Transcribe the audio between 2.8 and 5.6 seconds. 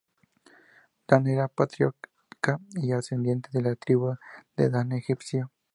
ascendiente de la tribu de Dan en Egipto.